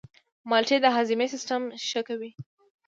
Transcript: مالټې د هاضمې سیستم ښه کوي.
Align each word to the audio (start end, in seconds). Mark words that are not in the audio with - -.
مالټې 0.49 0.77
د 0.81 0.85
هاضمې 0.95 1.27
سیستم 1.33 1.61
ښه 1.87 2.01
کوي. 2.07 2.31